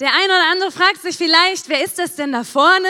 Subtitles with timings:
[0.00, 2.88] Der eine oder andere fragt sich vielleicht, wer ist das denn da vorne?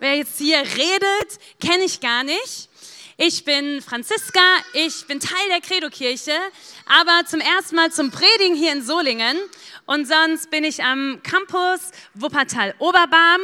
[0.00, 2.68] Wer jetzt hier redet, kenne ich gar nicht.
[3.16, 4.40] Ich bin Franziska,
[4.72, 6.32] ich bin Teil der Credo-Kirche,
[6.86, 9.38] aber zum ersten Mal zum Predigen hier in Solingen.
[9.86, 13.42] Und sonst bin ich am Campus Wuppertal-Oberbarm.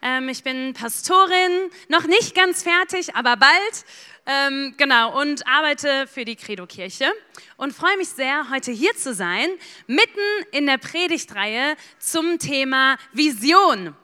[0.00, 3.84] Ähm, ich bin Pastorin, noch nicht ganz fertig, aber bald.
[4.28, 7.12] Ähm, genau, und arbeite für die Credo-Kirche
[7.56, 9.48] und freue mich sehr, heute hier zu sein,
[9.86, 10.18] mitten
[10.50, 13.94] in der Predigtreihe zum Thema Vision.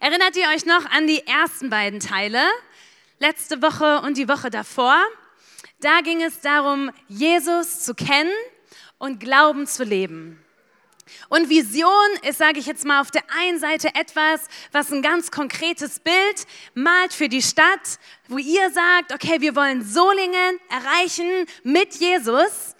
[0.00, 2.42] Erinnert ihr euch noch an die ersten beiden Teile?
[3.18, 4.96] Letzte Woche und die Woche davor.
[5.80, 8.32] Da ging es darum, Jesus zu kennen
[8.96, 10.43] und Glauben zu leben.
[11.28, 11.92] Und Vision
[12.22, 14.42] ist, sage ich jetzt mal, auf der einen Seite etwas,
[14.72, 19.84] was ein ganz konkretes Bild malt für die Stadt, wo ihr sagt, okay, wir wollen
[19.84, 22.74] Solingen erreichen mit Jesus.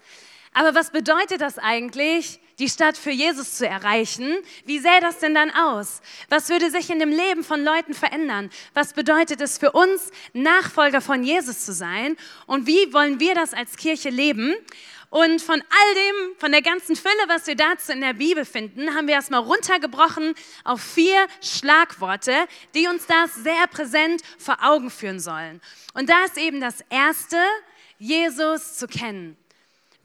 [0.53, 4.35] Aber was bedeutet das eigentlich, die Stadt für Jesus zu erreichen?
[4.65, 6.01] Wie sähe das denn dann aus?
[6.29, 8.49] Was würde sich in dem Leben von Leuten verändern?
[8.73, 12.15] Was bedeutet es für uns, Nachfolger von Jesus zu sein?
[12.45, 14.55] Und wie wollen wir das als Kirche leben?
[15.09, 18.95] Und von all dem, von der ganzen Fülle, was wir dazu in der Bibel finden,
[18.95, 20.33] haben wir erstmal runtergebrochen
[20.63, 22.33] auf vier Schlagworte,
[22.73, 25.61] die uns das sehr präsent vor Augen führen sollen.
[25.93, 27.37] Und da ist eben das erste,
[27.97, 29.37] Jesus zu kennen.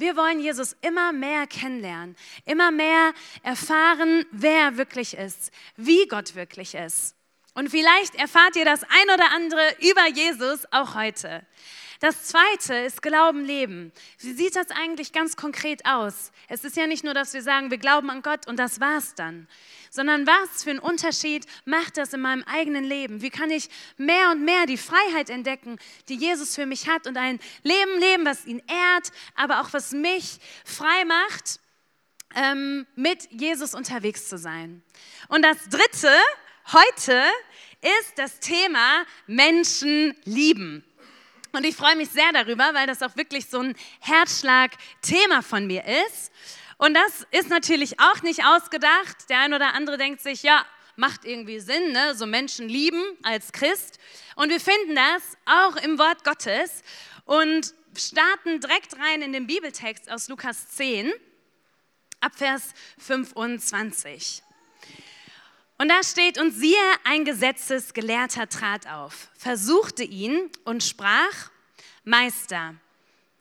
[0.01, 3.13] Wir wollen Jesus immer mehr kennenlernen, immer mehr
[3.43, 7.15] erfahren, wer er wirklich ist, wie Gott wirklich ist.
[7.53, 11.47] Und vielleicht erfahrt ihr das ein oder andere über Jesus auch heute.
[12.01, 13.93] Das zweite ist Glauben leben.
[14.21, 16.33] Wie sieht das eigentlich ganz konkret aus?
[16.49, 19.15] Es ist ja nicht nur, dass wir sagen, wir glauben an Gott und das war's
[19.15, 19.47] dann,
[19.91, 23.21] sondern was für einen Unterschied macht das in meinem eigenen Leben?
[23.21, 25.79] Wie kann ich mehr und mehr die Freiheit entdecken,
[26.09, 29.93] die Jesus für mich hat und ein Leben leben, was ihn ehrt, aber auch was
[29.93, 31.61] mich frei macht,
[32.35, 34.83] ähm, mit Jesus unterwegs zu sein?
[35.29, 36.17] Und das dritte
[36.73, 37.23] heute
[37.83, 40.83] ist das Thema Menschen lieben.
[41.53, 45.85] Und ich freue mich sehr darüber, weil das auch wirklich so ein Herzschlag-Thema von mir
[46.07, 46.33] ist.
[46.79, 49.29] Und das ist natürlich auch nicht ausgedacht.
[49.29, 50.65] Der ein oder andere denkt sich, ja,
[50.97, 52.15] macht irgendwie Sinn, ne?
[52.15, 53.99] so Menschen lieben als Christ.
[54.37, 56.83] Und wir finden das auch im Wort Gottes
[57.25, 61.13] und starten direkt rein in den Bibeltext aus Lukas 10,
[62.21, 64.43] Abvers 25.
[65.81, 71.51] Und da steht, und siehe, ein Gesetzesgelehrter trat auf, versuchte ihn und sprach,
[72.05, 72.75] Meister,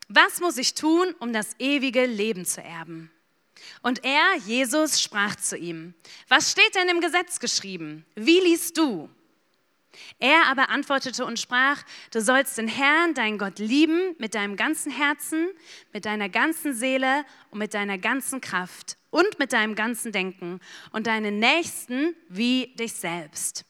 [0.08, 3.12] was muss ich tun, um das ewige Leben zu erben?
[3.82, 5.94] Und er, Jesus, sprach zu ihm,
[6.30, 8.06] was steht denn im Gesetz geschrieben?
[8.16, 9.10] Wie liest du?
[10.18, 14.94] Er aber antwortete und sprach, du sollst den Herrn, deinen Gott, lieben mit deinem ganzen
[14.94, 15.50] Herzen,
[15.92, 20.60] mit deiner ganzen Seele und mit deiner ganzen Kraft und mit deinem ganzen Denken
[20.92, 23.66] und deinen Nächsten wie dich selbst.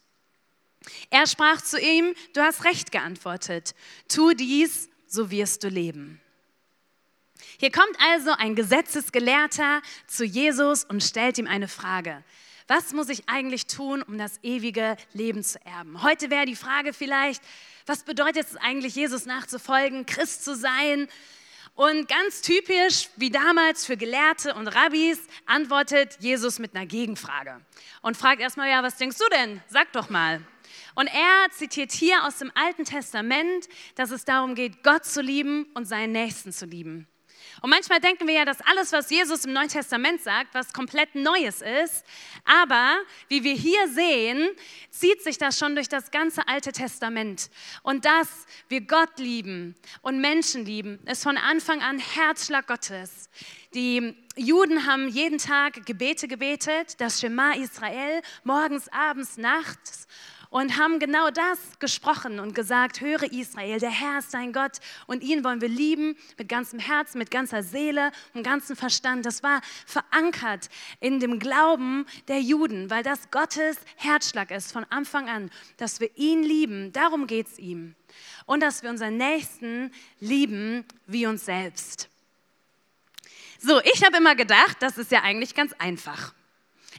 [1.09, 3.75] Er sprach zu ihm, du hast recht geantwortet,
[4.07, 6.22] tu dies, so wirst du leben.
[7.59, 12.23] Hier kommt also ein Gesetzesgelehrter zu Jesus und stellt ihm eine Frage.
[12.67, 16.03] Was muss ich eigentlich tun, um das ewige Leben zu erben?
[16.03, 17.41] Heute wäre die Frage vielleicht,
[17.85, 21.07] was bedeutet es eigentlich, Jesus nachzufolgen, Christ zu sein?
[21.79, 27.62] Und ganz typisch, wie damals für Gelehrte und Rabbis, antwortet Jesus mit einer Gegenfrage
[28.01, 29.62] und fragt erstmal, ja, was denkst du denn?
[29.69, 30.41] Sag doch mal.
[30.95, 35.68] Und er zitiert hier aus dem Alten Testament, dass es darum geht, Gott zu lieben
[35.73, 37.07] und seinen Nächsten zu lieben.
[37.61, 41.15] Und manchmal denken wir ja, dass alles, was Jesus im Neuen Testament sagt, was komplett
[41.15, 42.05] Neues ist.
[42.45, 42.97] Aber
[43.27, 44.49] wie wir hier sehen,
[44.89, 47.49] zieht sich das schon durch das ganze Alte Testament.
[47.83, 53.29] Und dass wir Gott lieben und Menschen lieben, ist von Anfang an Herzschlag Gottes.
[53.73, 60.07] Die Juden haben jeden Tag Gebete gebetet, das Shema Israel, morgens, abends, nachts
[60.49, 65.23] und haben genau das gesprochen und gesagt, höre Israel, der Herr ist dein Gott und
[65.23, 69.25] ihn wollen wir lieben mit ganzem Herzen, mit ganzer Seele und ganzem Verstand.
[69.25, 75.29] Das war verankert in dem Glauben der Juden, weil das Gottes Herzschlag ist von Anfang
[75.29, 77.95] an, dass wir ihn lieben, darum geht es ihm.
[78.45, 82.09] Und dass wir unseren Nächsten lieben wie uns selbst.
[83.59, 86.33] So, ich habe immer gedacht, das ist ja eigentlich ganz einfach.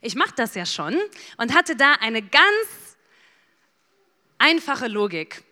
[0.03, 0.97] Ich mache das ja schon
[1.37, 2.90] und hatte da eine ganz
[4.41, 5.45] einfache Logik.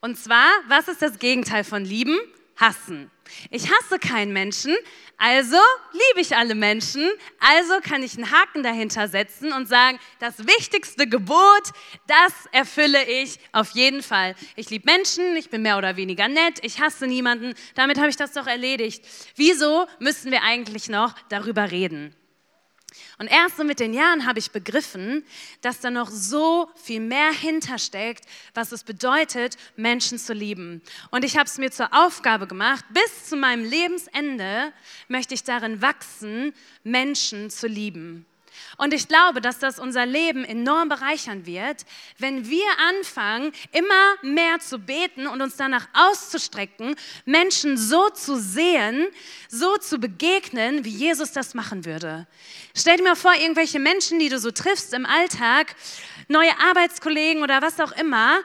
[0.00, 2.18] Und zwar, was ist das Gegenteil von lieben?
[2.56, 3.10] Hassen.
[3.50, 4.76] Ich hasse keinen Menschen,
[5.16, 5.56] also
[5.92, 7.10] liebe ich alle Menschen,
[7.40, 11.72] also kann ich einen Haken dahinter setzen und sagen, das wichtigste Gebot,
[12.06, 14.36] das erfülle ich auf jeden Fall.
[14.54, 18.16] Ich liebe Menschen, ich bin mehr oder weniger nett, ich hasse niemanden, damit habe ich
[18.16, 19.04] das doch erledigt.
[19.34, 22.14] Wieso müssen wir eigentlich noch darüber reden?
[23.18, 25.24] Und erst so mit den Jahren habe ich begriffen,
[25.60, 28.24] dass da noch so viel mehr hintersteckt,
[28.54, 30.82] was es bedeutet, Menschen zu lieben.
[31.10, 34.72] Und ich habe es mir zur Aufgabe gemacht, bis zu meinem Lebensende
[35.08, 36.52] möchte ich darin wachsen,
[36.82, 38.26] Menschen zu lieben.
[38.76, 41.84] Und ich glaube, dass das unser Leben enorm bereichern wird,
[42.18, 49.06] wenn wir anfangen, immer mehr zu beten und uns danach auszustrecken, Menschen so zu sehen,
[49.48, 52.26] so zu begegnen, wie Jesus das machen würde.
[52.74, 55.74] Stell dir mal vor, irgendwelche Menschen, die du so triffst im Alltag,
[56.28, 58.40] neue Arbeitskollegen oder was auch immer,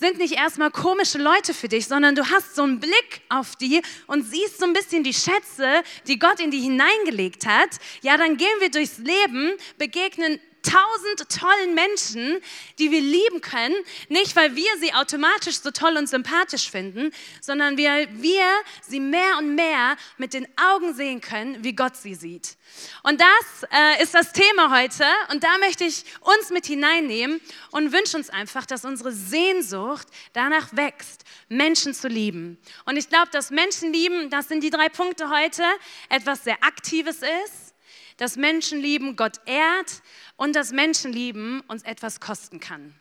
[0.00, 3.82] sind nicht erstmal komische Leute für dich, sondern du hast so einen Blick auf die
[4.06, 7.68] und siehst so ein bisschen die Schätze, die Gott in die hineingelegt hat.
[8.00, 12.40] Ja, dann gehen wir durchs Leben, begegnen tausend tollen Menschen,
[12.78, 13.74] die wir lieben können,
[14.08, 18.46] nicht weil wir sie automatisch so toll und sympathisch finden, sondern weil wir
[18.86, 22.56] sie mehr und mehr mit den Augen sehen können, wie Gott sie sieht.
[23.02, 27.40] Und das äh, ist das Thema heute und da möchte ich uns mit hineinnehmen
[27.70, 32.58] und wünsche uns einfach, dass unsere Sehnsucht danach wächst, Menschen zu lieben.
[32.84, 35.64] Und ich glaube, dass Menschen lieben, das sind die drei Punkte heute,
[36.08, 37.74] etwas sehr Aktives ist,
[38.16, 40.02] dass Menschen lieben Gott ehrt
[40.40, 42.98] und dass Menschenlieben uns etwas kosten kann.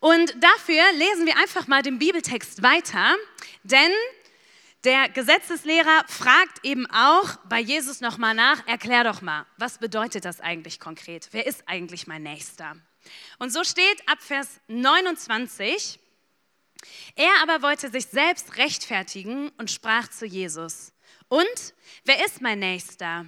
[0.00, 3.14] Und dafür lesen wir einfach mal den Bibeltext weiter,
[3.62, 3.92] denn
[4.84, 10.40] der Gesetzeslehrer fragt eben auch bei Jesus nochmal nach, erklär doch mal, was bedeutet das
[10.40, 11.28] eigentlich konkret?
[11.32, 12.74] Wer ist eigentlich mein Nächster?
[13.38, 16.00] Und so steht ab Vers 29,
[17.16, 20.94] er aber wollte sich selbst rechtfertigen und sprach zu Jesus,
[21.28, 21.74] und
[22.06, 23.26] wer ist mein Nächster?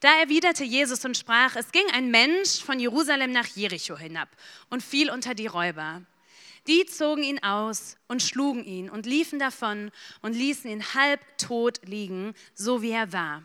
[0.00, 4.28] Da erwiderte Jesus und sprach, es ging ein Mensch von Jerusalem nach Jericho hinab
[4.70, 6.02] und fiel unter die Räuber.
[6.66, 9.90] Die zogen ihn aus und schlugen ihn und liefen davon
[10.22, 13.42] und ließen ihn halb tot liegen, so wie er war.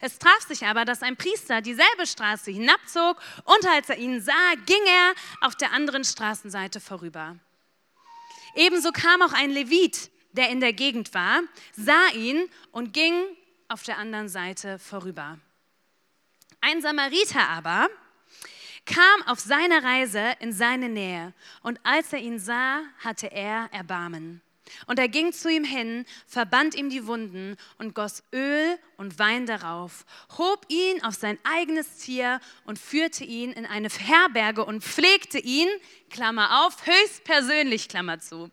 [0.00, 4.54] Es traf sich aber, dass ein Priester dieselbe Straße hinabzog und als er ihn sah,
[4.64, 5.14] ging er
[5.46, 7.36] auf der anderen Straßenseite vorüber.
[8.54, 11.42] Ebenso kam auch ein Levit, der in der Gegend war,
[11.76, 13.14] sah ihn und ging
[13.68, 15.38] auf der anderen Seite vorüber.
[16.60, 17.88] Ein Samariter aber
[18.86, 21.32] kam auf seiner Reise in seine Nähe
[21.62, 24.42] und als er ihn sah, hatte er Erbarmen.
[24.86, 29.46] Und er ging zu ihm hin, verband ihm die Wunden und goss Öl und Wein
[29.46, 30.06] darauf,
[30.38, 35.68] hob ihn auf sein eigenes Tier und führte ihn in eine Herberge und pflegte ihn,
[36.08, 38.50] Klammer auf, höchstpersönlich, Klammer zu.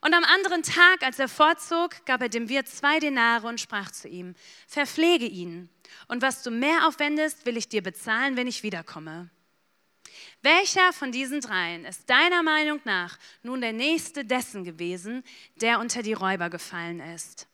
[0.00, 3.90] Und am anderen Tag, als er fortzog, gab er dem Wirt zwei Denare und sprach
[3.90, 4.34] zu ihm,
[4.66, 5.68] verpflege ihn,
[6.06, 9.30] und was du mehr aufwendest, will ich dir bezahlen, wenn ich wiederkomme.
[10.42, 15.24] Welcher von diesen dreien ist deiner Meinung nach nun der nächste dessen gewesen,
[15.56, 17.48] der unter die Räuber gefallen ist?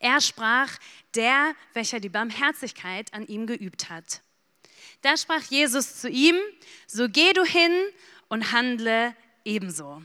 [0.00, 0.78] Er sprach,
[1.14, 4.22] der, welcher die Barmherzigkeit an ihm geübt hat.
[5.02, 6.36] Da sprach Jesus zu ihm,
[6.86, 7.72] so geh du hin
[8.28, 10.02] und handle ebenso.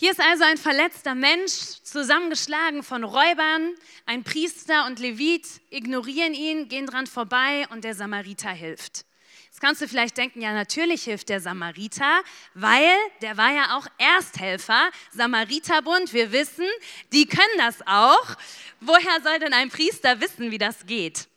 [0.00, 3.74] Hier ist also ein verletzter Mensch, zusammengeschlagen von Räubern.
[4.06, 9.04] Ein Priester und Levit ignorieren ihn, gehen dran vorbei und der Samariter hilft.
[9.46, 12.22] Jetzt kannst du vielleicht denken, ja, natürlich hilft der Samariter,
[12.54, 16.12] weil der war ja auch Ersthelfer, Samariterbund.
[16.12, 16.66] Wir wissen,
[17.12, 18.36] die können das auch.
[18.80, 21.27] Woher soll denn ein Priester wissen, wie das geht?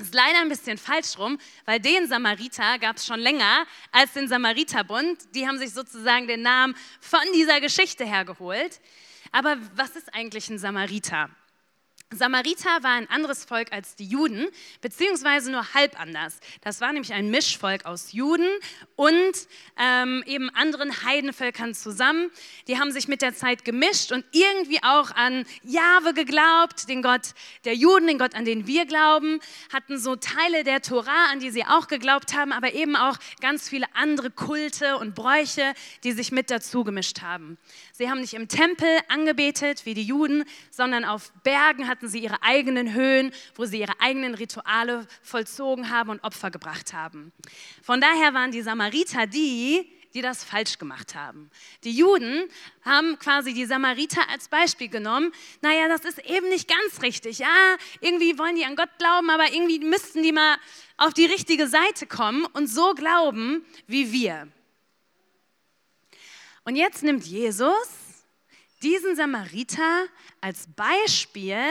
[0.00, 4.28] Ist leider ein bisschen falsch rum, weil den Samariter gab es schon länger als den
[4.28, 5.34] Samariterbund.
[5.34, 8.80] Die haben sich sozusagen den Namen von dieser Geschichte hergeholt.
[9.32, 11.30] Aber was ist eigentlich ein Samariter?
[12.14, 14.46] Samariter war ein anderes Volk als die Juden,
[14.80, 16.40] beziehungsweise nur halb anders.
[16.62, 18.48] Das war nämlich ein Mischvolk aus Juden
[18.96, 19.32] und
[19.76, 22.30] ähm, eben anderen Heidenvölkern zusammen.
[22.66, 27.34] Die haben sich mit der Zeit gemischt und irgendwie auch an Jahwe geglaubt, den Gott
[27.66, 29.38] der Juden, den Gott, an den wir glauben,
[29.70, 33.68] hatten so Teile der Tora, an die sie auch geglaubt haben, aber eben auch ganz
[33.68, 35.74] viele andere Kulte und Bräuche,
[36.04, 37.58] die sich mit dazu gemischt haben.
[37.92, 42.20] Sie haben nicht im Tempel angebetet wie die Juden, sondern auf Bergen hatten hatten sie
[42.20, 47.32] ihre eigenen Höhen, wo sie ihre eigenen Rituale vollzogen haben und Opfer gebracht haben.
[47.82, 51.50] Von daher waren die Samariter die, die das falsch gemacht haben.
[51.82, 52.44] Die Juden
[52.84, 55.32] haben quasi die Samariter als Beispiel genommen.
[55.60, 57.40] Naja, das ist eben nicht ganz richtig.
[57.40, 60.56] Ja, irgendwie wollen die an Gott glauben, aber irgendwie müssten die mal
[60.98, 64.46] auf die richtige Seite kommen und so glauben wie wir.
[66.62, 67.88] Und jetzt nimmt Jesus
[68.82, 70.06] diesen Samariter
[70.40, 71.62] als Beispiel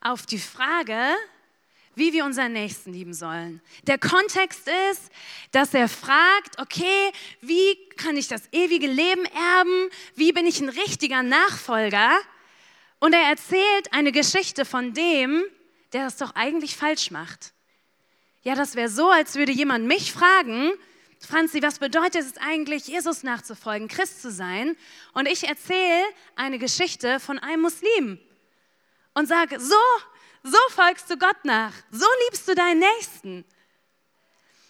[0.00, 1.14] auf die Frage,
[1.94, 3.60] wie wir unseren Nächsten lieben sollen.
[3.86, 5.10] Der Kontext ist,
[5.52, 9.90] dass er fragt, okay, wie kann ich das ewige Leben erben?
[10.14, 12.10] Wie bin ich ein richtiger Nachfolger?
[12.98, 15.44] Und er erzählt eine Geschichte von dem,
[15.92, 17.52] der das doch eigentlich falsch macht.
[18.42, 20.72] Ja, das wäre so, als würde jemand mich fragen,
[21.24, 24.76] Franzi, was bedeutet es eigentlich, Jesus nachzufolgen, Christ zu sein?
[25.12, 26.04] Und ich erzähle
[26.36, 28.18] eine Geschichte von einem Muslim
[29.14, 29.76] und sage, so,
[30.42, 33.44] so folgst du Gott nach, so liebst du deinen Nächsten.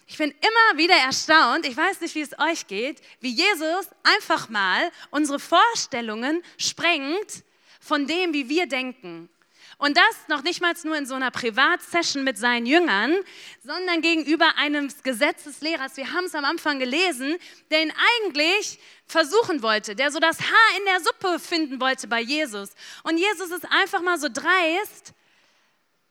[0.07, 4.49] Ich bin immer wieder erstaunt, ich weiß nicht, wie es euch geht, wie Jesus einfach
[4.49, 7.43] mal unsere Vorstellungen sprengt
[7.79, 9.29] von dem, wie wir denken.
[9.77, 13.13] Und das noch nicht mal nur in so einer Privatsession mit seinen Jüngern,
[13.63, 15.97] sondern gegenüber einem Gesetzeslehrers.
[15.97, 17.35] Wir haben es am Anfang gelesen,
[17.71, 22.21] der ihn eigentlich versuchen wollte, der so das Haar in der Suppe finden wollte bei
[22.21, 22.69] Jesus.
[23.03, 25.13] Und Jesus ist einfach mal so dreist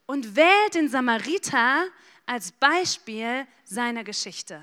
[0.06, 1.86] und wählt den Samariter
[2.26, 4.62] als Beispiel seiner Geschichte.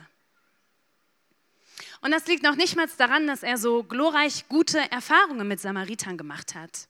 [2.02, 6.18] Und das liegt noch nicht mal daran, dass er so glorreich gute Erfahrungen mit Samaritern
[6.18, 6.88] gemacht hat.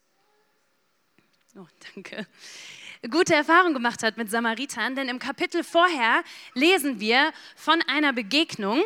[1.58, 2.26] Oh, danke.
[3.10, 8.82] Gute Erfahrung gemacht hat mit Samaritern, denn im Kapitel vorher lesen wir von einer Begegnung,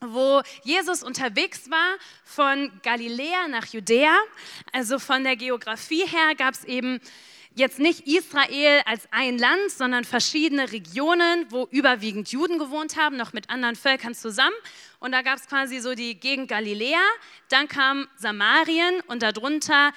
[0.00, 4.16] wo Jesus unterwegs war von Galiläa nach Judäa.
[4.72, 7.00] Also von der Geografie her gab es eben
[7.54, 13.32] jetzt nicht Israel als ein Land, sondern verschiedene Regionen, wo überwiegend Juden gewohnt haben, noch
[13.32, 14.56] mit anderen Völkern zusammen.
[14.98, 17.04] Und da gab es quasi so die Gegend Galiläa,
[17.50, 19.92] dann kam Samarien und darunter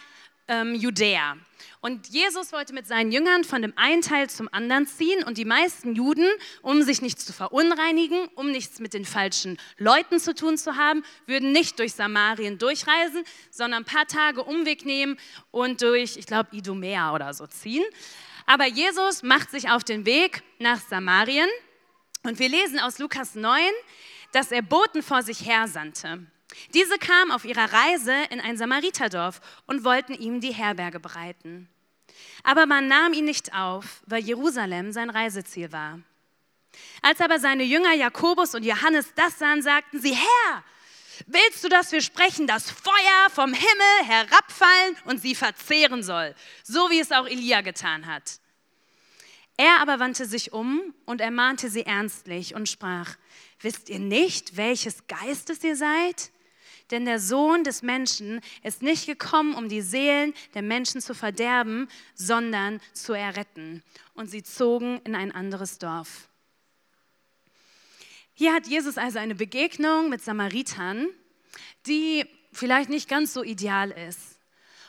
[0.48, 1.38] ähm, Judäa.
[1.80, 5.46] Und Jesus wollte mit seinen Jüngern von dem einen Teil zum anderen ziehen und die
[5.46, 6.28] meisten Juden,
[6.62, 11.04] um sich nicht zu verunreinigen, um nichts mit den falschen Leuten zu tun zu haben,
[11.28, 15.18] würden nicht durch Samarien durchreisen, sondern ein paar Tage Umweg nehmen
[15.52, 17.86] und durch, ich glaube, Idumea oder so ziehen.
[18.46, 21.50] Aber Jesus macht sich auf den Weg nach Samarien
[22.24, 23.62] und wir lesen aus Lukas 9,
[24.32, 26.26] dass er Boten vor sich her sandte.
[26.74, 31.70] Diese kamen auf ihrer Reise in ein Samariterdorf und wollten ihm die Herberge bereiten.
[32.44, 36.00] Aber man nahm ihn nicht auf, weil Jerusalem sein Reiseziel war.
[37.02, 40.64] Als aber seine Jünger Jakobus und Johannes das sahen, sagten sie, Herr,
[41.26, 46.90] willst du, dass wir sprechen, dass Feuer vom Himmel herabfallen und sie verzehren soll, so
[46.90, 48.40] wie es auch Elia getan hat?
[49.58, 53.16] Er aber wandte sich um und ermahnte sie ernstlich und sprach,
[53.60, 56.32] wisst ihr nicht, welches Geistes ihr seid?
[56.92, 61.90] Denn der Sohn des Menschen ist nicht gekommen, um die Seelen der Menschen zu verderben,
[62.16, 63.84] sondern zu erretten.
[64.14, 66.30] Und sie zogen in ein anderes Dorf.
[68.34, 71.08] Hier hat Jesus also eine Begegnung mit Samaritern,
[71.88, 74.40] die vielleicht nicht ganz so ideal ist.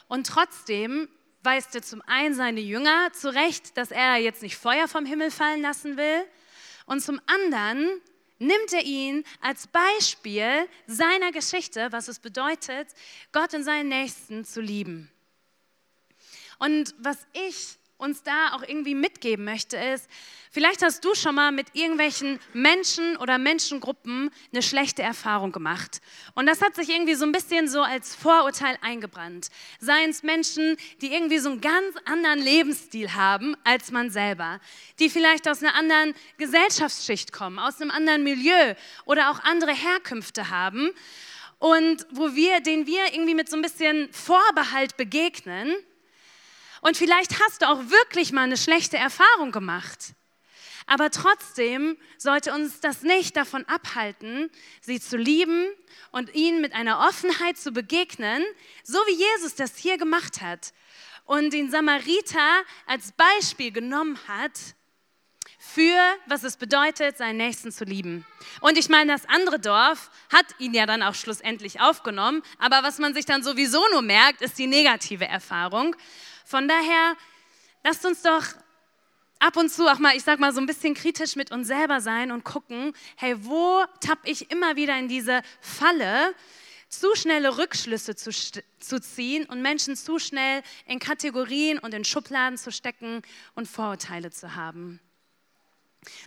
[0.07, 1.09] Und trotzdem
[1.43, 5.63] weist er zum einen seine Jünger zurecht, dass er jetzt nicht Feuer vom Himmel fallen
[5.63, 6.25] lassen will.
[6.87, 7.89] Und zum anderen
[8.39, 12.89] nimmt er ihn als Beispiel seiner Geschichte, was es bedeutet,
[13.33, 15.11] Gott und seinen Nächsten zu lieben.
[16.59, 20.09] Und was ich uns da auch irgendwie mitgeben möchte, ist,
[20.53, 26.01] vielleicht hast du schon mal mit irgendwelchen Menschen oder Menschengruppen eine schlechte Erfahrung gemacht.
[26.35, 29.49] Und das hat sich irgendwie so ein bisschen so als Vorurteil eingebrannt.
[29.81, 34.61] Seien es Menschen, die irgendwie so einen ganz anderen Lebensstil haben als man selber,
[35.01, 38.75] die vielleicht aus einer anderen Gesellschaftsschicht kommen, aus einem anderen Milieu
[39.07, 40.91] oder auch andere Herkünfte haben
[41.59, 45.75] und wo wir, denen wir irgendwie mit so ein bisschen Vorbehalt begegnen
[46.81, 50.15] und vielleicht hast du auch wirklich mal eine schlechte Erfahrung gemacht.
[50.87, 55.67] Aber trotzdem sollte uns das nicht davon abhalten, sie zu lieben
[56.13, 58.43] und ihnen mit einer Offenheit zu begegnen,
[58.85, 60.73] so wie Jesus das hier gemacht hat
[61.27, 64.53] und den Samariter als Beispiel genommen hat
[65.59, 68.25] für, was es bedeutet, seinen Nächsten zu lieben.
[68.63, 72.99] Und ich meine, das andere Dorf hat ihn ja dann auch schlussendlich aufgenommen, aber was
[72.99, 75.95] man sich dann sowieso nur merkt, ist die negative Erfahrung.
[76.49, 77.15] Von daher,
[77.85, 78.43] lasst uns doch
[79.39, 82.01] ab und zu auch mal, ich sag mal, so ein bisschen kritisch mit uns selber
[82.01, 86.35] sein und gucken, hey, wo tapp ich immer wieder in diese Falle,
[86.89, 92.57] zu schnelle Rückschlüsse zu, zu ziehen und Menschen zu schnell in Kategorien und in Schubladen
[92.57, 93.21] zu stecken
[93.55, 95.01] und Vorurteile zu haben.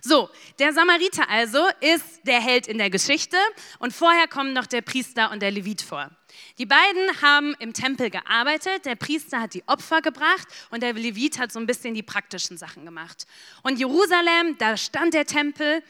[0.02, 3.38] So, der Samariter also ist der Held in der Geschichte
[3.80, 6.12] und vorher kommen noch der Priester und der Levit vor.
[6.58, 11.38] Die beiden haben im Tempel gearbeitet, der Priester hat die Opfer gebracht und der Levit
[11.38, 13.26] hat so ein bisschen die praktischen Sachen gemacht.
[13.62, 15.82] Und Jerusalem, da stand der Tempel,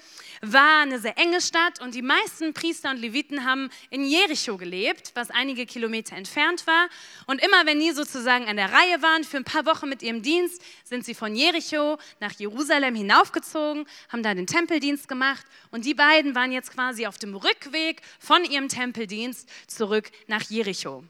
[0.43, 5.13] war eine sehr enge Stadt und die meisten Priester und Leviten haben in Jericho gelebt,
[5.15, 6.89] was einige Kilometer entfernt war.
[7.27, 10.23] Und immer wenn die sozusagen an der Reihe waren für ein paar Wochen mit ihrem
[10.23, 15.95] Dienst, sind sie von Jericho nach Jerusalem hinaufgezogen, haben da den Tempeldienst gemacht und die
[15.95, 21.05] beiden waren jetzt quasi auf dem Rückweg von ihrem Tempeldienst zurück nach Jericho.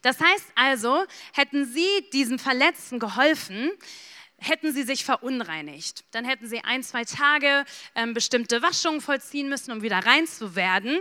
[0.00, 3.70] Das heißt also, hätten sie diesem Verletzten geholfen,
[4.38, 6.04] hätten sie sich verunreinigt.
[6.12, 10.56] Dann hätten sie ein, zwei Tage ähm, bestimmte Waschungen vollziehen müssen, um wieder rein zu
[10.56, 10.98] werden.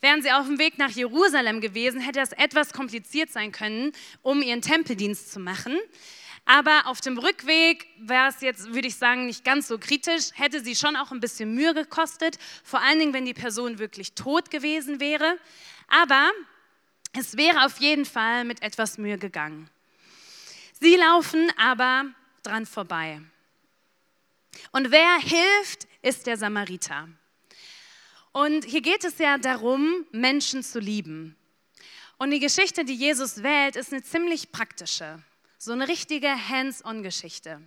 [0.00, 4.42] Wären sie auf dem Weg nach Jerusalem gewesen, hätte es etwas kompliziert sein können, um
[4.42, 5.78] ihren Tempeldienst zu machen.
[6.46, 10.64] Aber auf dem Rückweg wäre es jetzt, würde ich sagen, nicht ganz so kritisch, hätte
[10.64, 14.50] sie schon auch ein bisschen Mühe gekostet, vor allen Dingen, wenn die Person wirklich tot
[14.50, 15.38] gewesen wäre.
[15.88, 16.30] Aber
[17.12, 19.68] es wäre auf jeden Fall mit etwas Mühe gegangen.
[20.80, 22.06] Sie laufen aber
[22.42, 23.20] dran vorbei.
[24.72, 27.08] Und wer hilft, ist der Samariter.
[28.32, 31.36] Und hier geht es ja darum, Menschen zu lieben.
[32.18, 35.22] Und die Geschichte, die Jesus wählt, ist eine ziemlich praktische,
[35.58, 37.60] so eine richtige Hands-on-Geschichte.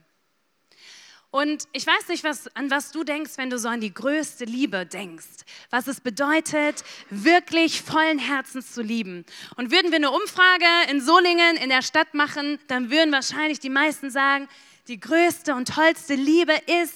[1.33, 4.45] Und ich weiß nicht, was, an was du denkst, wenn du so an die größte
[4.45, 5.25] Liebe denkst.
[5.71, 9.25] Was es bedeutet, wirklich vollen Herzens zu lieben.
[9.55, 13.71] Und würden wir eine Umfrage in Solingen in der Stadt machen, dann würden wahrscheinlich die
[13.71, 14.47] meisten sagen,
[14.87, 16.93] die größte und tollste Liebe ist,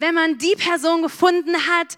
[0.00, 1.96] wenn man die Person gefunden hat,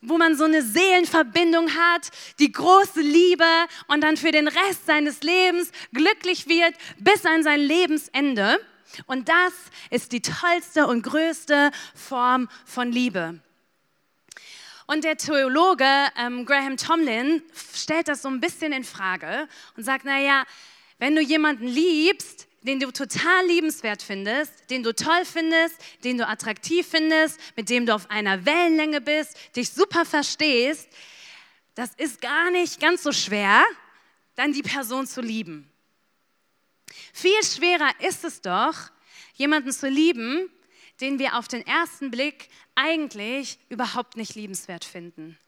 [0.00, 2.08] wo man so eine Seelenverbindung hat,
[2.40, 3.44] die große Liebe
[3.86, 8.58] und dann für den Rest seines Lebens glücklich wird bis an sein Lebensende.
[9.06, 9.52] Und das
[9.90, 13.40] ist die tollste und größte Form von Liebe.
[14.86, 15.84] Und der Theologe
[16.16, 17.42] ähm, Graham Tomlin
[17.74, 20.44] stellt das so ein bisschen in Frage und sagt, naja,
[20.98, 26.26] wenn du jemanden liebst, den du total liebenswert findest, den du toll findest, den du
[26.26, 30.88] attraktiv findest, mit dem du auf einer Wellenlänge bist, dich super verstehst,
[31.74, 33.64] das ist gar nicht ganz so schwer,
[34.34, 35.67] dann die Person zu lieben.
[37.12, 38.74] Viel schwerer ist es doch,
[39.34, 40.50] jemanden zu lieben,
[41.00, 45.38] den wir auf den ersten Blick eigentlich überhaupt nicht liebenswert finden.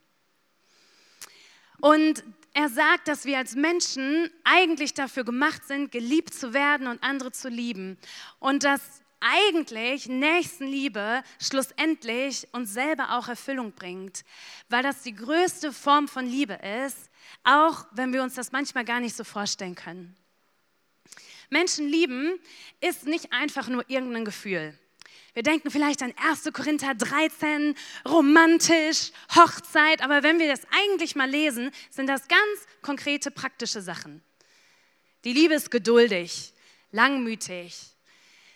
[1.81, 7.01] Und er sagt, dass wir als Menschen eigentlich dafür gemacht sind, geliebt zu werden und
[7.03, 7.97] andere zu lieben.
[8.39, 8.81] Und dass
[9.19, 14.23] eigentlich Nächstenliebe schlussendlich uns selber auch Erfüllung bringt,
[14.69, 17.09] weil das die größte Form von Liebe ist,
[17.43, 20.15] auch wenn wir uns das manchmal gar nicht so vorstellen können.
[21.51, 22.39] Menschen lieben
[22.79, 24.73] ist nicht einfach nur irgendein Gefühl.
[25.33, 26.51] Wir denken vielleicht an 1.
[26.51, 33.31] Korinther 13, romantisch, Hochzeit, aber wenn wir das eigentlich mal lesen, sind das ganz konkrete
[33.31, 34.21] praktische Sachen.
[35.23, 36.53] Die Liebe ist geduldig,
[36.91, 37.77] langmütig.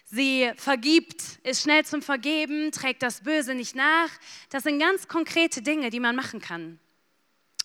[0.05, 4.09] Sie vergibt, ist schnell zum Vergeben, trägt das Böse nicht nach.
[4.49, 6.79] Das sind ganz konkrete Dinge, die man machen kann.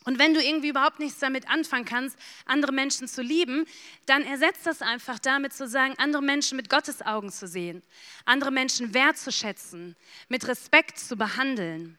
[0.05, 3.67] Und wenn du irgendwie überhaupt nichts damit anfangen kannst, andere Menschen zu lieben,
[4.07, 7.83] dann ersetzt das einfach damit zu sagen, andere Menschen mit Gottes Augen zu sehen,
[8.25, 9.97] andere Menschen wertzuschätzen,
[10.29, 11.99] mit Respekt zu behandeln.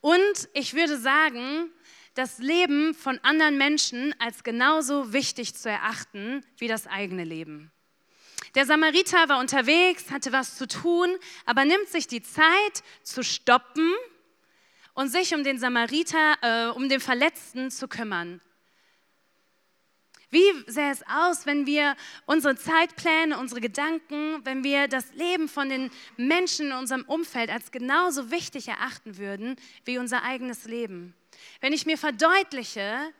[0.00, 1.70] Und ich würde sagen,
[2.14, 7.70] das Leben von anderen Menschen als genauso wichtig zu erachten wie das eigene Leben.
[8.54, 13.92] Der Samariter war unterwegs, hatte was zu tun, aber nimmt sich die Zeit zu stoppen
[14.94, 18.40] und sich um den Samariter, äh, um den Verletzten zu kümmern.
[20.30, 21.94] Wie sähe es aus, wenn wir
[22.26, 27.70] unsere Zeitpläne, unsere Gedanken, wenn wir das Leben von den Menschen in unserem Umfeld als
[27.70, 29.54] genauso wichtig erachten würden
[29.84, 31.14] wie unser eigenes Leben?
[31.60, 33.12] Wenn ich mir verdeutliche,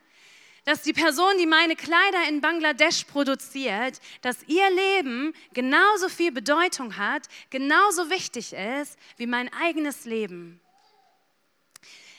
[0.65, 6.97] dass die Person, die meine Kleider in Bangladesch produziert, dass ihr Leben genauso viel Bedeutung
[6.97, 10.59] hat, genauso wichtig ist wie mein eigenes Leben.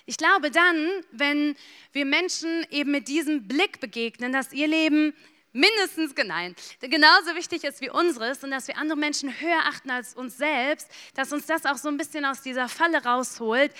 [0.09, 1.57] Ich glaube dann, wenn
[1.93, 5.13] wir Menschen eben mit diesem Blick begegnen, dass ihr Leben
[5.53, 10.15] mindestens nein, genauso wichtig ist wie unseres und dass wir andere Menschen höher achten als
[10.15, 13.73] uns selbst, dass uns das auch so ein bisschen aus dieser Falle rausholt,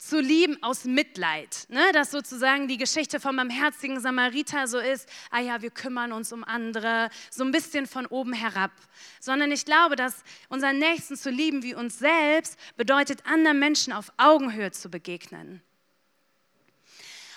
[0.00, 1.66] zu lieben aus Mitleid.
[1.68, 1.92] Ne?
[1.92, 6.42] Dass sozusagen die Geschichte vom barmherzigen Samariter so ist, ah ja, wir kümmern uns um
[6.42, 8.72] andere, so ein bisschen von oben herab.
[9.20, 14.10] Sondern ich glaube, dass unseren Nächsten zu lieben wie uns selbst bedeutet, anderen Menschen auf
[14.16, 15.62] Augenhöhe zu begegnen.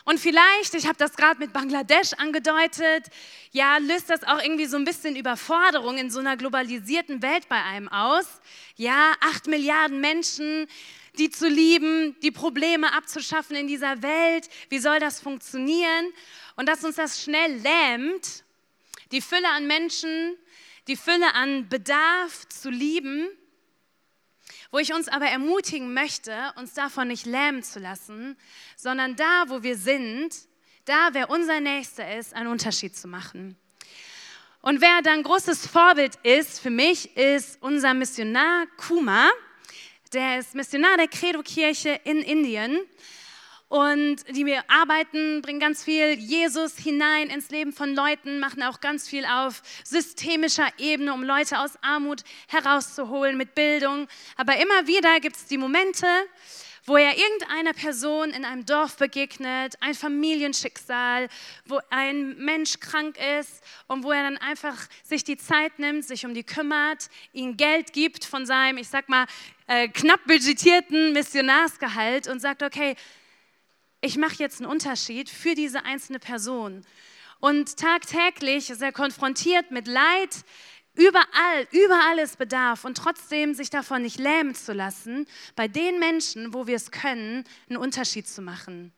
[0.05, 3.07] Und vielleicht, ich habe das gerade mit Bangladesch angedeutet,
[3.51, 7.61] ja, löst das auch irgendwie so ein bisschen Überforderung in so einer globalisierten Welt bei
[7.61, 8.25] einem aus.
[8.75, 10.67] Ja, acht Milliarden Menschen,
[11.17, 14.49] die zu lieben, die Probleme abzuschaffen in dieser Welt.
[14.69, 16.11] Wie soll das funktionieren?
[16.55, 18.43] Und dass uns das schnell lähmt,
[19.11, 20.35] die Fülle an Menschen,
[20.87, 23.27] die Fülle an Bedarf zu lieben,
[24.71, 28.35] wo ich uns aber ermutigen möchte, uns davon nicht lähmen zu lassen,
[28.75, 30.35] sondern da, wo wir sind,
[30.85, 33.55] da, wer unser Nächster ist, einen Unterschied zu machen.
[34.61, 39.29] Und wer da ein großes Vorbild ist für mich, ist unser Missionar Kuma
[40.13, 42.79] der ist Missionar der Credo-Kirche in Indien.
[43.67, 48.79] und die wir arbeiten, bringen ganz viel Jesus hinein ins Leben von Leuten, machen auch
[48.79, 54.07] ganz viel auf systemischer Ebene, um Leute aus Armut herauszuholen mit Bildung.
[54.37, 56.05] Aber immer wieder gibt es die Momente,
[56.85, 61.29] wo er irgendeiner Person in einem Dorf begegnet, ein Familienschicksal,
[61.65, 66.25] wo ein Mensch krank ist und wo er dann einfach sich die Zeit nimmt, sich
[66.25, 69.25] um die kümmert, ihnen Geld gibt von seinem, ich sag mal,
[69.67, 72.95] äh, knapp budgetierten Missionarsgehalt und sagt, okay,
[74.01, 76.85] ich mache jetzt einen Unterschied für diese einzelne Person.
[77.39, 80.43] Und tagtäglich ist er konfrontiert mit Leid,
[80.95, 86.53] überall, überall ist Bedarf und trotzdem sich davon nicht lähmen zu lassen, bei den Menschen,
[86.53, 88.93] wo wir es können, einen Unterschied zu machen.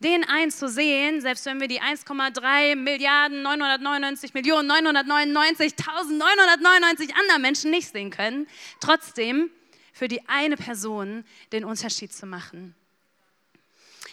[0.00, 8.10] Den einzusehen, selbst wenn wir die 1,3 Milliarden 999 Millionen 999.999 anderen Menschen nicht sehen
[8.10, 8.46] können,
[8.80, 9.50] trotzdem
[9.94, 12.74] für die eine Person den Unterschied zu machen.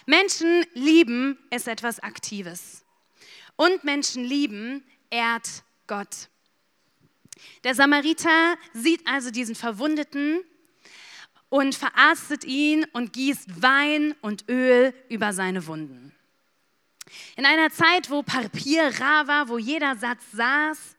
[0.06, 2.86] Menschen lieben ist etwas Aktives.
[3.56, 6.30] Und Menschen lieben ehrt Gott.
[7.64, 10.42] Der Samariter sieht also diesen Verwundeten
[11.50, 16.14] und verarztet ihn und gießt Wein und Öl über seine Wunden.
[17.36, 20.96] In einer Zeit, wo Papier rar war, wo jeder Satz saß,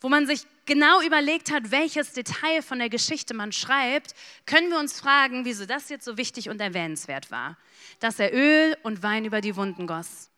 [0.00, 4.14] wo man sich genau überlegt hat, welches Detail von der Geschichte man schreibt,
[4.46, 7.56] können wir uns fragen, wieso das jetzt so wichtig und erwähnenswert war,
[7.98, 10.30] dass er Öl und Wein über die Wunden goss.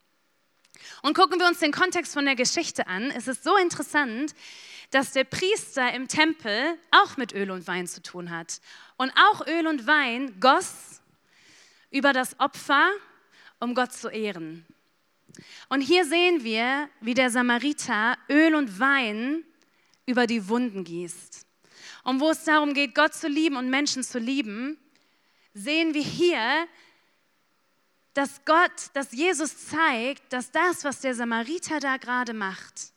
[1.03, 4.35] Und gucken wir uns den Kontext von der Geschichte an, es ist so interessant,
[4.91, 8.61] dass der Priester im Tempel auch mit Öl und Wein zu tun hat.
[8.97, 11.01] Und auch Öl und Wein goss
[11.91, 12.91] über das Opfer,
[13.59, 14.67] um Gott zu ehren.
[15.69, 19.45] Und hier sehen wir, wie der Samariter Öl und Wein
[20.07, 21.47] über die Wunden gießt.
[22.05, 24.79] Und wo es darum geht, Gott zu lieben und Menschen zu lieben,
[25.55, 26.67] sehen wir hier,
[28.15, 32.93] dass Gott, dass Jesus zeigt, dass das, was der Samariter da gerade macht,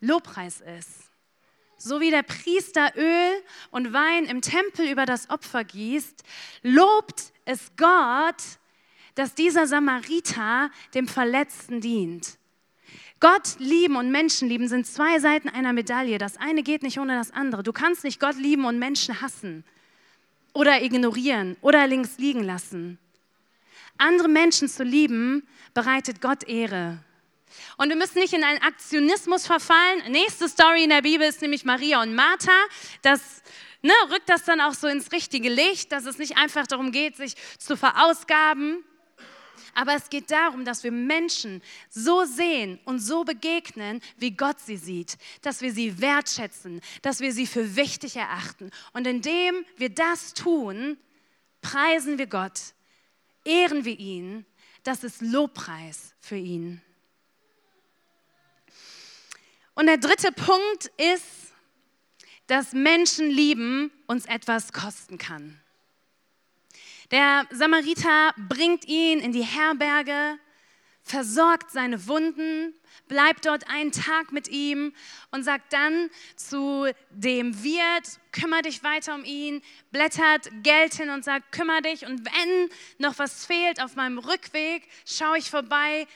[0.00, 1.10] Lobpreis ist.
[1.76, 6.22] So wie der Priester Öl und Wein im Tempel über das Opfer gießt,
[6.62, 8.42] lobt es Gott,
[9.14, 12.38] dass dieser Samariter dem Verletzten dient.
[13.20, 16.18] Gott lieben und Menschen lieben sind zwei Seiten einer Medaille.
[16.18, 17.62] Das eine geht nicht ohne das andere.
[17.62, 19.64] Du kannst nicht Gott lieben und Menschen hassen
[20.52, 22.98] oder ignorieren oder links liegen lassen.
[23.96, 26.98] Andere Menschen zu lieben, bereitet Gott Ehre.
[27.76, 30.10] Und wir müssen nicht in einen Aktionismus verfallen.
[30.10, 32.52] Nächste Story in der Bibel ist nämlich Maria und Martha.
[33.02, 33.42] Das
[33.82, 37.16] ne, rückt das dann auch so ins richtige Licht, dass es nicht einfach darum geht,
[37.16, 38.84] sich zu verausgaben,
[39.74, 44.76] aber es geht darum, dass wir Menschen so sehen und so begegnen, wie Gott sie
[44.76, 48.70] sieht, dass wir sie wertschätzen, dass wir sie für wichtig erachten.
[48.92, 50.96] Und indem wir das tun,
[51.60, 52.60] preisen wir Gott,
[53.44, 54.46] ehren wir ihn.
[54.82, 56.82] Das ist Lobpreis für ihn.
[59.74, 61.52] Und der dritte Punkt ist,
[62.46, 65.60] dass Menschen lieben uns etwas kosten kann.
[67.14, 70.36] Der Samariter bringt ihn in die Herberge,
[71.04, 72.74] versorgt seine Wunden,
[73.06, 74.92] bleibt dort einen Tag mit ihm
[75.30, 81.24] und sagt dann zu dem Wirt, kümmere dich weiter um ihn, blättert Geld hin und
[81.24, 86.08] sagt, kümmere dich und wenn noch was fehlt auf meinem Rückweg, schaue ich vorbei,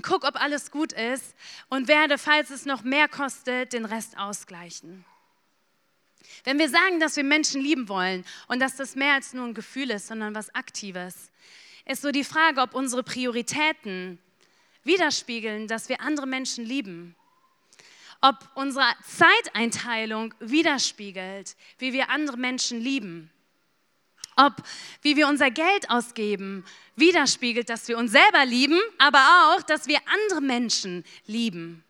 [0.00, 1.34] guck, ob alles gut ist
[1.68, 5.04] und werde, falls es noch mehr kostet, den Rest ausgleichen.
[6.44, 9.54] Wenn wir sagen, dass wir Menschen lieben wollen und dass das mehr als nur ein
[9.54, 11.30] Gefühl ist, sondern was Aktives,
[11.86, 14.18] ist so die Frage, ob unsere Prioritäten
[14.84, 17.16] widerspiegeln, dass wir andere Menschen lieben.
[18.20, 23.30] Ob unsere Zeiteinteilung widerspiegelt, wie wir andere Menschen lieben.
[24.36, 24.54] Ob
[25.02, 26.64] wie wir unser Geld ausgeben,
[26.96, 31.84] widerspiegelt, dass wir uns selber lieben, aber auch, dass wir andere Menschen lieben.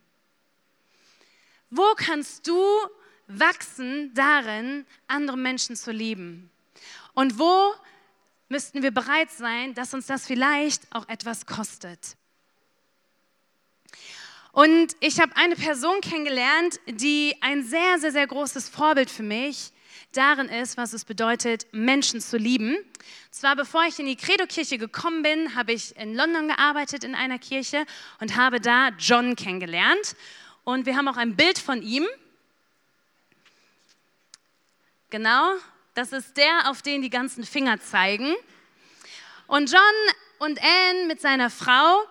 [1.70, 2.62] Wo kannst du
[3.26, 6.50] wachsen darin, andere Menschen zu lieben?
[7.14, 7.74] Und wo
[8.48, 12.16] müssten wir bereit sein, dass uns das vielleicht auch etwas kostet?
[14.52, 19.72] Und ich habe eine Person kennengelernt, die ein sehr, sehr, sehr großes Vorbild für mich
[20.12, 22.76] darin ist, was es bedeutet, Menschen zu lieben.
[23.30, 27.38] Zwar bevor ich in die Credo-Kirche gekommen bin, habe ich in London gearbeitet in einer
[27.38, 27.84] Kirche
[28.20, 30.14] und habe da John kennengelernt.
[30.62, 32.06] Und wir haben auch ein Bild von ihm.
[35.10, 35.54] Genau,
[35.94, 38.34] das ist der, auf den die ganzen Finger zeigen.
[39.46, 39.80] Und John
[40.38, 42.02] und Anne mit seiner Frau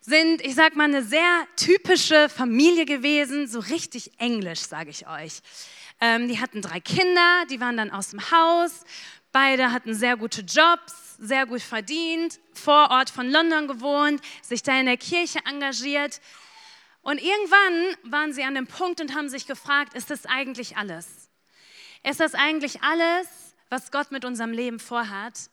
[0.00, 5.40] sind, ich sag mal, eine sehr typische Familie gewesen, so richtig englisch, sage ich euch.
[6.00, 8.84] Ähm, die hatten drei Kinder, die waren dann aus dem Haus,
[9.32, 14.78] beide hatten sehr gute Jobs, sehr gut verdient, vor Ort von London gewohnt, sich da
[14.78, 16.20] in der Kirche engagiert.
[17.00, 21.23] Und irgendwann waren sie an dem Punkt und haben sich gefragt, ist das eigentlich alles?
[22.08, 23.26] Ist das eigentlich alles,
[23.70, 25.48] was Gott mit unserem Leben vorhat?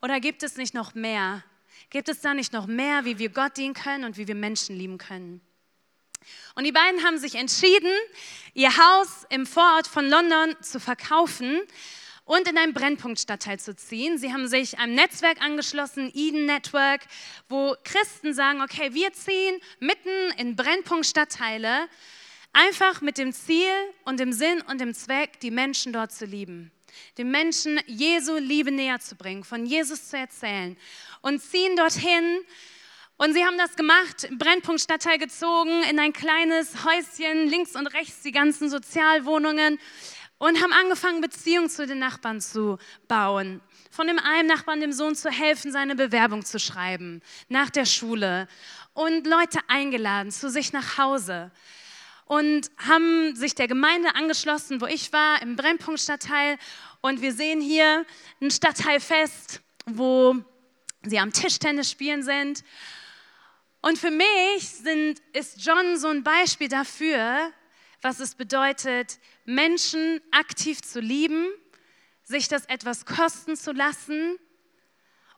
[0.00, 1.44] Oder gibt es nicht noch mehr?
[1.90, 4.74] Gibt es da nicht noch mehr, wie wir Gott dienen können und wie wir Menschen
[4.74, 5.42] lieben können?
[6.54, 7.92] Und die beiden haben sich entschieden,
[8.54, 11.60] ihr Haus im Vorort von London zu verkaufen
[12.24, 14.16] und in einen Brennpunktstadtteil zu ziehen.
[14.16, 17.02] Sie haben sich einem Netzwerk angeschlossen, Eden Network,
[17.50, 21.88] wo Christen sagen, okay, wir ziehen mitten in Brennpunktstadtteile,
[22.52, 23.72] einfach mit dem Ziel
[24.04, 26.70] und dem Sinn und dem Zweck, die Menschen dort zu lieben.
[27.16, 30.76] Den Menschen Jesu Liebe näher zu bringen, von Jesus zu erzählen
[31.22, 32.40] und ziehen dorthin
[33.16, 38.32] und sie haben das gemacht, Brennpunktstadtteil gezogen, in ein kleines Häuschen, links und rechts die
[38.32, 39.78] ganzen Sozialwohnungen
[40.38, 43.60] und haben angefangen, Beziehungen zu den Nachbarn zu bauen.
[43.92, 48.48] Von dem einen Nachbarn, dem Sohn zu helfen, seine Bewerbung zu schreiben, nach der Schule.
[48.92, 51.52] Und Leute eingeladen zu sich nach Hause.
[52.32, 56.56] Und haben sich der Gemeinde angeschlossen, wo ich war, im Brennpunktstadtteil.
[57.02, 58.06] Und wir sehen hier
[58.40, 60.36] ein Stadtteilfest, wo
[61.02, 62.64] sie am Tischtennis spielen sind.
[63.82, 67.52] Und für mich sind, ist John so ein Beispiel dafür,
[68.00, 71.48] was es bedeutet, Menschen aktiv zu lieben,
[72.22, 74.38] sich das etwas kosten zu lassen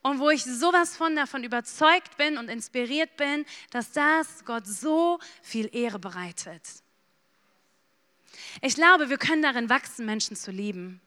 [0.03, 5.19] und wo ich sowas von davon überzeugt bin und inspiriert bin, dass das Gott so
[5.43, 6.84] viel Ehre bereitet.
[8.61, 11.01] Ich glaube, wir können darin wachsen, Menschen zu lieben.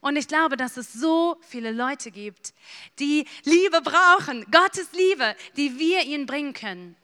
[0.00, 2.54] Und ich glaube, dass es so viele Leute gibt,
[2.98, 6.96] die Liebe brauchen, Gottes Liebe, die wir ihnen bringen können.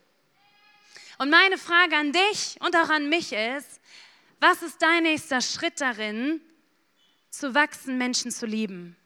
[1.19, 3.81] Und meine Frage an dich und auch an mich ist,
[4.41, 6.41] was ist dein nächster Schritt darin,
[7.31, 8.97] zu wachsen, Menschen zu lieben?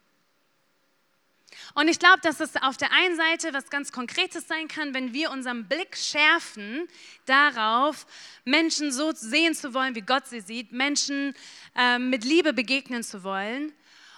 [1.76, 5.12] Und ich glaube, dass es auf der einen Seite was ganz Konkretes sein kann, wenn
[5.12, 6.88] wir unseren Blick schärfen
[7.26, 8.06] darauf,
[8.46, 11.34] Menschen so sehen zu wollen, wie Gott sie sieht, Menschen
[11.76, 13.74] äh, mit Liebe begegnen zu wollen.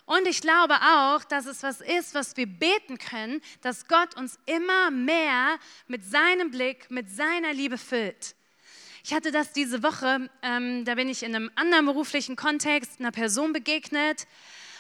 [0.07, 4.39] Und ich glaube auch, dass es was ist, was wir beten können, dass Gott uns
[4.47, 8.37] immer mehr mit seinem Blick, mit seiner Liebe füllt.
[9.03, 13.11] Ich hatte das diese Woche, ähm, da bin ich in einem anderen beruflichen Kontext einer
[13.11, 14.29] Person begegnet.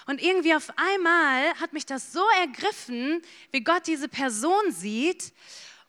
[0.08, 3.20] Und irgendwie auf einmal hat mich das so ergriffen,
[3.52, 5.34] wie Gott diese Person sieht.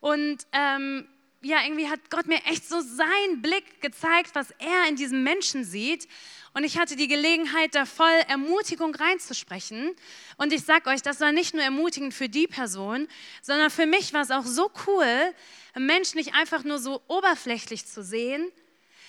[0.01, 1.07] Und ähm,
[1.41, 5.63] ja, irgendwie hat Gott mir echt so seinen Blick gezeigt, was er in diesem Menschen
[5.63, 6.09] sieht.
[6.53, 9.95] Und ich hatte die Gelegenheit, da voll Ermutigung reinzusprechen.
[10.35, 13.07] Und ich sage euch, das war nicht nur ermutigend für die Person,
[13.41, 15.33] sondern für mich war es auch so cool,
[15.73, 18.51] einen Menschen nicht einfach nur so oberflächlich zu sehen,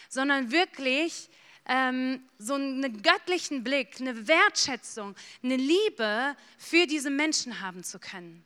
[0.08, 1.30] sondern wirklich
[1.66, 8.44] ähm, so einen göttlichen Blick, eine Wertschätzung, eine Liebe für diese Menschen haben zu können.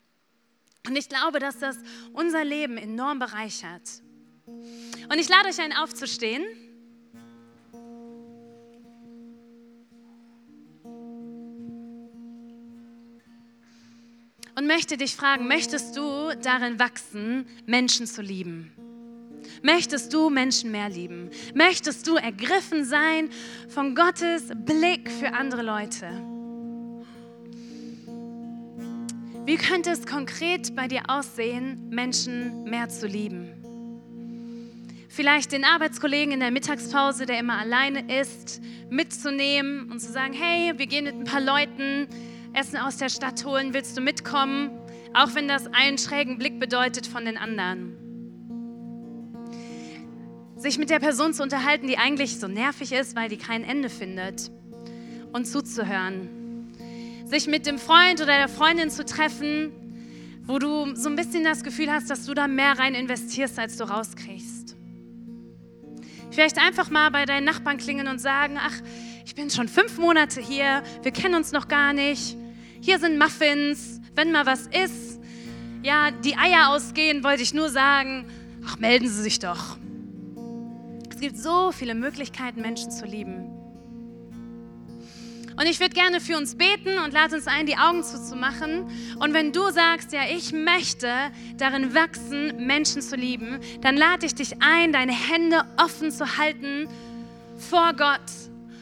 [0.86, 1.78] Und ich glaube, dass das
[2.12, 4.02] unser Leben enorm bereichert.
[4.46, 6.44] Und ich lade euch ein, aufzustehen.
[14.56, 18.83] Und möchte dich fragen, möchtest du darin wachsen, Menschen zu lieben?
[19.64, 21.30] Möchtest du Menschen mehr lieben?
[21.54, 23.30] Möchtest du ergriffen sein
[23.70, 26.06] von Gottes Blick für andere Leute?
[29.46, 33.48] Wie könnte es konkret bei dir aussehen, Menschen mehr zu lieben?
[35.08, 40.74] Vielleicht den Arbeitskollegen in der Mittagspause, der immer alleine ist, mitzunehmen und zu sagen, hey,
[40.76, 42.06] wir gehen mit ein paar Leuten
[42.52, 44.78] Essen aus der Stadt holen, willst du mitkommen?
[45.14, 48.03] Auch wenn das einen schrägen Blick bedeutet von den anderen.
[50.64, 53.90] Sich mit der Person zu unterhalten, die eigentlich so nervig ist, weil die kein Ende
[53.90, 54.50] findet.
[55.32, 56.30] Und zuzuhören
[57.26, 59.72] sich mit dem Freund oder der Freundin zu treffen,
[60.44, 63.76] wo du so ein bisschen das Gefühl hast, dass du da mehr rein investierst, als
[63.76, 64.76] du rauskriegst.
[66.30, 68.74] Vielleicht einfach mal bei deinen Nachbarn klingen und sagen, ach,
[69.24, 72.36] ich bin schon fünf Monate hier, wir kennen uns noch gar nicht.
[72.80, 75.20] Hier sind Muffins, wenn mal was ist.
[75.82, 78.26] Ja, die Eier ausgehen, wollte ich nur sagen,
[78.66, 79.78] ach, melden Sie sich doch.
[81.14, 83.48] Es gibt so viele Möglichkeiten, Menschen zu lieben.
[85.56, 88.88] Und ich würde gerne für uns beten und lade uns ein, die Augen zuzumachen.
[89.20, 91.08] Und wenn du sagst, ja, ich möchte
[91.56, 96.88] darin wachsen, Menschen zu lieben, dann lade ich dich ein, deine Hände offen zu halten
[97.58, 98.18] vor Gott.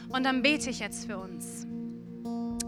[0.09, 1.67] Und dann bete ich jetzt für uns.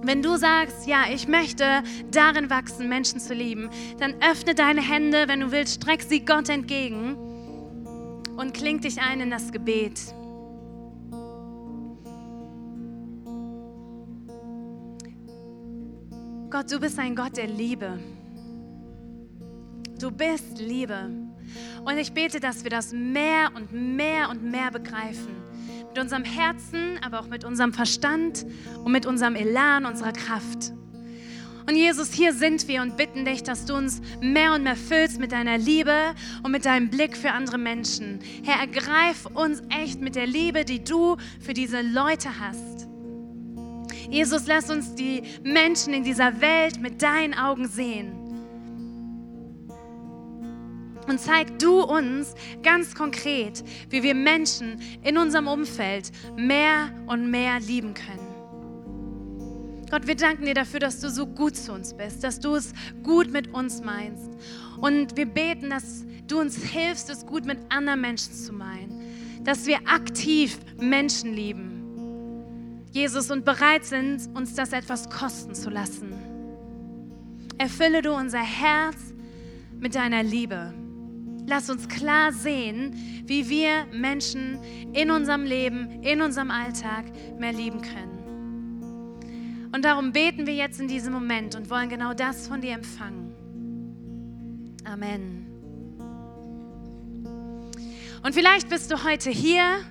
[0.04, 5.28] Wenn du sagst, ja, ich möchte darin wachsen, Menschen zu lieben, dann öffne deine Hände,
[5.28, 7.18] wenn du willst, streck sie Gott entgegen
[8.38, 10.14] und kling dich ein in das Gebet.
[16.50, 18.00] Gott, du bist ein Gott der Liebe.
[20.00, 21.10] Du bist Liebe.
[21.84, 25.36] Und ich bete, dass wir das mehr und mehr und mehr begreifen.
[25.90, 28.46] Mit unserem Herzen, aber auch mit unserem Verstand
[28.84, 30.74] und mit unserem Elan, unserer Kraft.
[31.68, 35.20] Und Jesus, hier sind wir und bitten dich, dass du uns mehr und mehr füllst
[35.20, 38.20] mit deiner Liebe und mit deinem Blick für andere Menschen.
[38.44, 42.88] Herr, ergreif uns echt mit der Liebe, die du für diese Leute hast.
[44.10, 48.12] Jesus, lass uns die Menschen in dieser Welt mit deinen Augen sehen.
[51.08, 57.60] Und zeig du uns ganz konkret, wie wir Menschen in unserem Umfeld mehr und mehr
[57.60, 58.25] lieben können.
[59.90, 62.74] Gott, wir danken dir dafür, dass du so gut zu uns bist, dass du es
[63.04, 64.30] gut mit uns meinst.
[64.82, 69.44] Und wir beten, dass du uns hilfst, es gut mit anderen Menschen zu meinen.
[69.44, 72.86] Dass wir aktiv Menschen lieben.
[72.92, 76.14] Jesus, und bereit sind, uns das etwas kosten zu lassen.
[77.58, 78.96] Erfülle du unser Herz
[79.78, 80.74] mit deiner Liebe.
[81.46, 82.96] Lass uns klar sehen,
[83.26, 84.58] wie wir Menschen
[84.94, 87.06] in unserem Leben, in unserem Alltag
[87.38, 88.15] mehr lieben können.
[89.76, 93.36] Und darum beten wir jetzt in diesem Moment und wollen genau das von dir empfangen.
[94.86, 95.48] Amen.
[98.24, 99.82] Und vielleicht bist du heute hier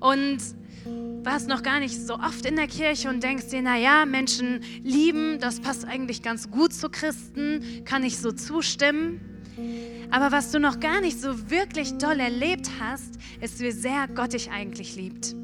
[0.00, 0.38] und
[1.22, 5.38] warst noch gar nicht so oft in der Kirche und denkst dir, naja, Menschen lieben,
[5.38, 9.20] das passt eigentlich ganz gut zu Christen, kann ich so zustimmen.
[10.10, 14.32] Aber was du noch gar nicht so wirklich doll erlebt hast, ist, wie sehr Gott
[14.32, 15.34] dich eigentlich liebt.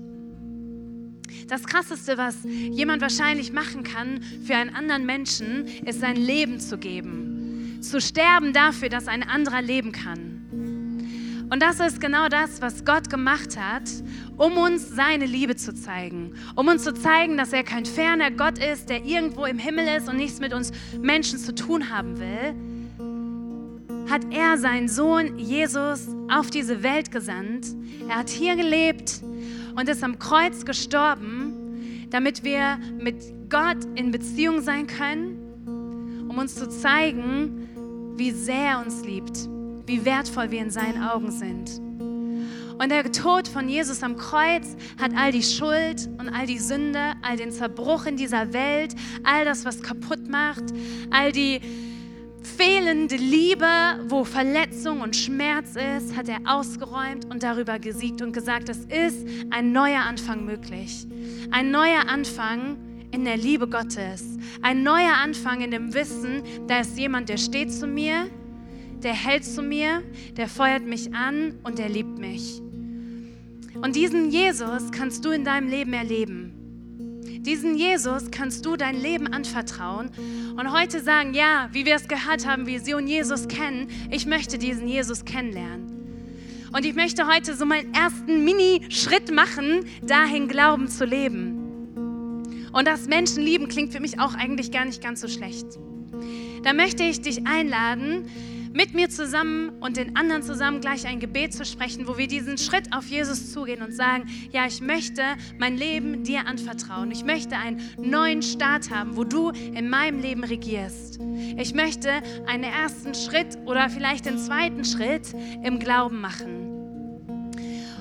[1.50, 6.78] Das Krasseste, was jemand wahrscheinlich machen kann für einen anderen Menschen, ist sein Leben zu
[6.78, 7.78] geben.
[7.80, 11.48] Zu sterben dafür, dass ein anderer leben kann.
[11.50, 13.82] Und das ist genau das, was Gott gemacht hat,
[14.36, 16.34] um uns seine Liebe zu zeigen.
[16.54, 20.08] Um uns zu zeigen, dass er kein ferner Gott ist, der irgendwo im Himmel ist
[20.08, 24.08] und nichts mit uns Menschen zu tun haben will.
[24.08, 27.66] Hat er seinen Sohn Jesus auf diese Welt gesandt.
[28.08, 29.20] Er hat hier gelebt
[29.76, 31.39] und ist am Kreuz gestorben,
[32.10, 33.16] damit wir mit
[33.48, 39.48] Gott in Beziehung sein können, um uns zu zeigen, wie sehr er uns liebt,
[39.86, 41.80] wie wertvoll wir in seinen Augen sind.
[42.80, 47.12] Und der Tod von Jesus am Kreuz hat all die Schuld und all die Sünde,
[47.20, 50.64] all den Zerbruch in dieser Welt, all das, was kaputt macht,
[51.10, 51.60] all die
[52.42, 53.66] fehlende Liebe,
[54.08, 59.26] wo Verletzung und Schmerz ist, hat er ausgeräumt und darüber gesiegt und gesagt, es ist
[59.50, 61.06] ein neuer Anfang möglich.
[61.50, 62.76] Ein neuer Anfang
[63.12, 64.38] in der Liebe Gottes.
[64.62, 68.30] Ein neuer Anfang in dem Wissen, da ist jemand, der steht zu mir,
[69.02, 70.02] der hält zu mir,
[70.36, 72.60] der feuert mich an und der liebt mich.
[73.82, 76.59] Und diesen Jesus kannst du in deinem Leben erleben.
[77.42, 80.10] Diesen Jesus kannst du dein Leben anvertrauen
[80.58, 84.86] und heute sagen, ja, wie wir es gehört haben, Vision Jesus kennen, ich möchte diesen
[84.86, 86.68] Jesus kennenlernen.
[86.70, 92.68] Und ich möchte heute so meinen ersten Mini-Schritt machen, dahin Glauben zu leben.
[92.72, 95.66] Und das Menschen lieben klingt für mich auch eigentlich gar nicht ganz so schlecht.
[96.62, 98.26] Da möchte ich dich einladen,
[98.72, 102.56] mit mir zusammen und den anderen zusammen gleich ein Gebet zu sprechen, wo wir diesen
[102.56, 105.22] Schritt auf Jesus zugehen und sagen, ja, ich möchte
[105.58, 107.10] mein Leben dir anvertrauen.
[107.10, 111.18] Ich möchte einen neuen Start haben, wo du in meinem Leben regierst.
[111.56, 112.10] Ich möchte
[112.46, 116.70] einen ersten Schritt oder vielleicht den zweiten Schritt im Glauben machen.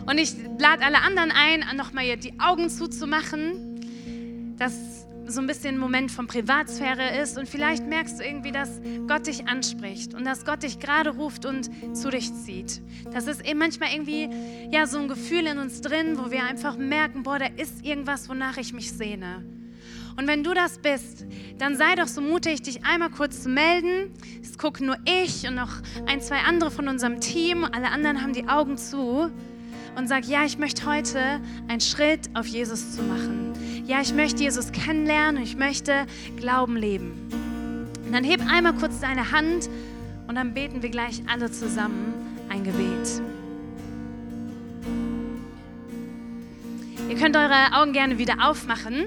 [0.05, 4.55] Und ich lade alle anderen ein, nochmal die Augen zuzumachen.
[4.57, 4.98] Das
[5.29, 9.27] so ein bisschen ein Moment von Privatsphäre ist und vielleicht merkst du irgendwie, dass Gott
[9.27, 12.81] dich anspricht und dass Gott dich gerade ruft und zu dich zieht.
[13.13, 14.29] Das ist eben manchmal irgendwie
[14.71, 18.29] ja so ein Gefühl in uns drin, wo wir einfach merken, boah, da ist irgendwas,
[18.29, 19.43] wonach ich mich sehne.
[20.17, 21.25] Und wenn du das bist,
[21.59, 24.11] dann sei doch so mutig, dich einmal kurz zu melden.
[24.41, 25.71] Es gucken nur ich und noch
[26.07, 27.63] ein, zwei andere von unserem Team.
[27.63, 29.31] Alle anderen haben die Augen zu
[29.95, 33.53] und sag, ja, ich möchte heute einen Schritt auf Jesus zu machen.
[33.89, 36.05] Ja, ich möchte Jesus kennenlernen und ich möchte
[36.37, 37.27] Glauben leben.
[38.05, 39.67] Und dann heb einmal kurz deine Hand
[40.27, 42.13] und dann beten wir gleich alle zusammen
[42.49, 43.19] ein Gebet.
[47.09, 49.05] Ihr könnt eure Augen gerne wieder aufmachen.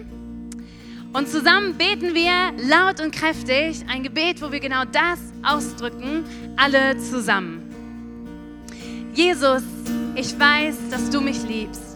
[1.13, 6.25] Und zusammen beten wir laut und kräftig ein Gebet, wo wir genau das ausdrücken,
[6.57, 7.63] alle zusammen.
[9.15, 9.63] Jesus,
[10.17, 11.92] ich weiß, dass du mich liebst.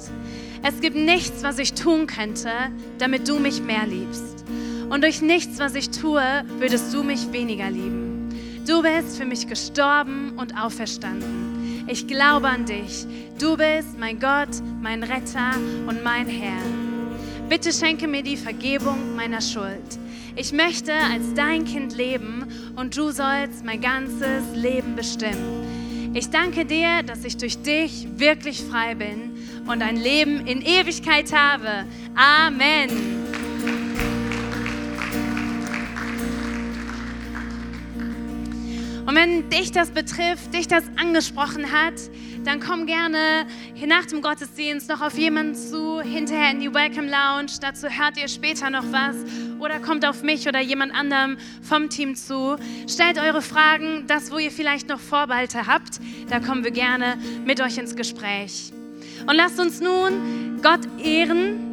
[0.63, 2.51] Es gibt nichts, was ich tun könnte,
[2.99, 4.45] damit du mich mehr liebst.
[4.89, 6.23] Und durch nichts, was ich tue,
[6.59, 8.29] würdest du mich weniger lieben.
[8.67, 11.85] Du bist für mich gestorben und auferstanden.
[11.89, 13.07] Ich glaube an dich.
[13.39, 14.49] Du bist mein Gott,
[14.81, 15.53] mein Retter
[15.87, 16.63] und mein Herr.
[17.49, 19.99] Bitte schenke mir die Vergebung meiner Schuld.
[20.39, 22.45] ich möchte als dein Kind leben
[22.77, 26.13] und du sollst mein ganzes Leben bestimmen.
[26.13, 29.36] Ich danke dir, dass ich durch dich wirklich frei bin
[29.67, 31.85] und ein Leben in Ewigkeit habe.
[32.15, 33.17] Amen.
[39.07, 41.95] Und wenn dich das betrifft, dich das angesprochen hat,
[42.45, 43.47] dann komm gerne
[43.87, 47.53] nach dem Gottesdienst noch auf jemanden zu, hinterher in die Welcome Lounge.
[47.61, 49.17] Dazu hört ihr später noch was.
[49.59, 52.57] Oder kommt auf mich oder jemand anderem vom Team zu.
[52.89, 56.01] Stellt eure Fragen, das, wo ihr vielleicht noch Vorbehalte habt.
[56.29, 58.73] Da kommen wir gerne mit euch ins Gespräch.
[59.27, 61.67] Und lasst uns nun Gott ehren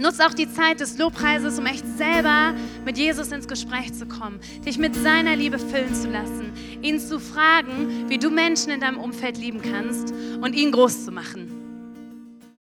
[0.00, 2.52] Nutz auch die Zeit des Lobpreises, um echt selber
[2.84, 6.52] mit Jesus ins Gespräch zu kommen, dich mit seiner Liebe füllen zu lassen,
[6.82, 11.12] ihn zu fragen, wie du Menschen in deinem Umfeld lieben kannst und ihn groß zu
[11.12, 11.53] machen.